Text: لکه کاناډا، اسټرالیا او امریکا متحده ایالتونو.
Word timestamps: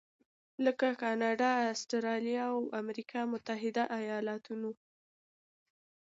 لکه 0.65 0.87
کاناډا، 1.01 1.51
اسټرالیا 1.73 2.43
او 2.53 2.59
امریکا 2.81 3.21
متحده 3.31 3.83
ایالتونو. 3.97 4.71